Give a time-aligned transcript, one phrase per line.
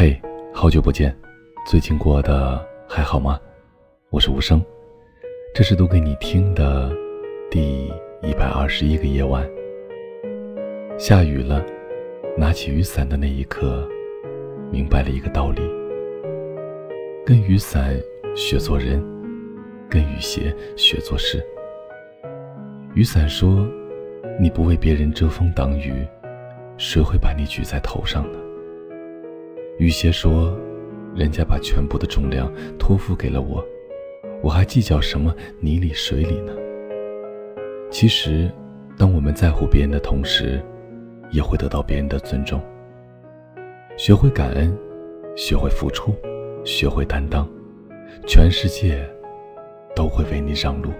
[0.00, 0.16] 嘿，
[0.54, 1.12] 好久不见，
[1.66, 3.36] 最近过得还好吗？
[4.10, 4.64] 我是无声，
[5.52, 6.92] 这是读给你听的
[7.50, 7.88] 第
[8.22, 9.44] 一百二十一个夜晚。
[11.00, 11.66] 下雨了，
[12.36, 13.88] 拿起雨伞的那一刻，
[14.70, 15.62] 明白了一个道理：
[17.26, 18.00] 跟雨伞
[18.36, 19.04] 学做人，
[19.90, 21.44] 跟雨鞋学做事。
[22.94, 23.66] 雨伞说
[24.38, 26.06] ：“你不为别人遮风挡雨，
[26.76, 28.38] 谁会把你举在头上呢？”
[29.78, 30.58] 雨鞋说
[31.14, 33.64] ：“人家把全部的重量托付给了我，
[34.42, 36.52] 我还计较什么泥里水里呢？”
[37.88, 38.50] 其实，
[38.96, 40.60] 当我们在乎别人的同时，
[41.30, 42.60] 也会得到别人的尊重。
[43.96, 44.76] 学会感恩，
[45.36, 46.12] 学会付出，
[46.64, 47.48] 学会担当，
[48.26, 49.08] 全世界
[49.94, 50.90] 都会为你让路。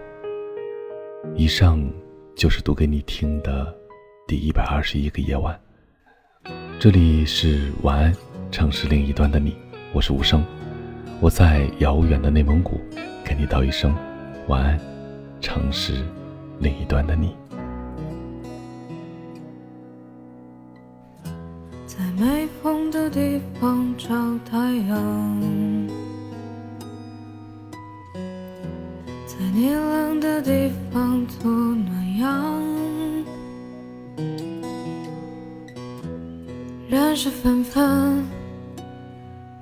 [1.35, 1.85] 以上
[2.37, 3.77] 就是读给你听的
[4.29, 5.59] 第一百二十一个夜晚。
[6.79, 8.13] 这里是晚安，
[8.51, 9.57] 城市另一端的你，
[9.93, 10.43] 我是无声，
[11.21, 12.81] 我在遥远的内蒙古，
[13.25, 13.95] 跟你道一声
[14.49, 14.81] 晚安，
[15.41, 16.03] 城市
[16.59, 17.37] 另一端的你。
[21.87, 24.09] 在没风的地方找
[24.51, 25.49] 太阳，
[29.27, 32.63] 在你冷的地方做暖阳。
[36.89, 38.25] 人事纷纷，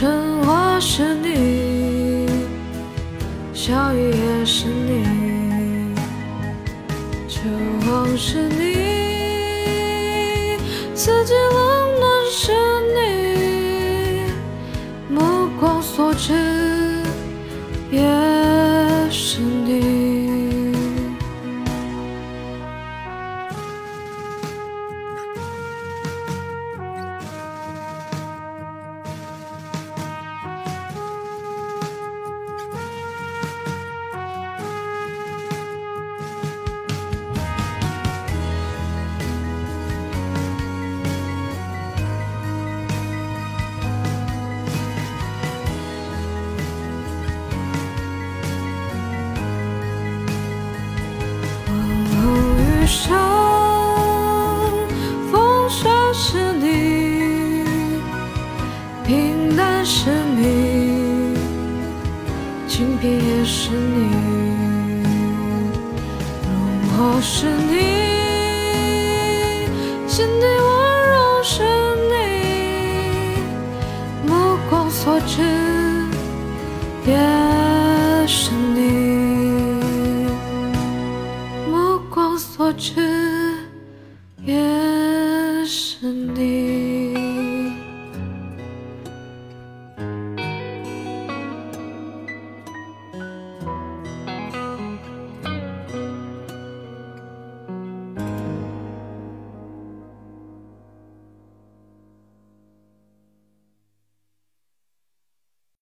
[0.00, 2.26] 春花是你，
[3.52, 5.94] 小雨也是你，
[7.28, 7.40] 秋
[7.82, 8.76] 风是你，
[10.94, 12.50] 四季冷暖是
[12.94, 14.32] 你，
[15.14, 15.20] 目
[15.60, 16.32] 光所至
[17.90, 18.00] 也
[19.10, 19.99] 是你。
[52.90, 53.16] 生，
[55.30, 57.64] 风霜是你，
[59.06, 61.36] 平淡是你，
[62.66, 64.10] 清贫也是你，
[66.50, 66.52] 荣
[66.90, 67.78] 华是你，
[70.08, 70.44] 心底